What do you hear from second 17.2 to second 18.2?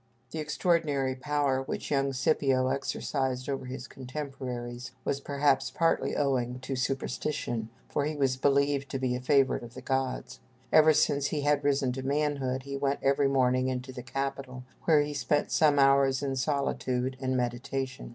and meditation.